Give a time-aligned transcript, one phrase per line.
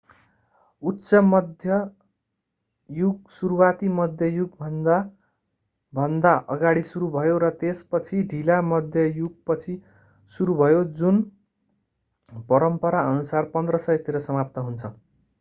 [0.83, 1.75] उच्च मध्य
[2.89, 4.95] युग सुरुवाती मध्य युगभन्दा
[5.93, 9.77] भन्दा अगाडि सुरु भयो र त्यसपछि ढिला मध्य युगपछि
[10.31, 11.21] सुरु भयो जुन
[12.49, 14.93] परम्पराअनुसार 1500 तिर समाप्त हुन्छ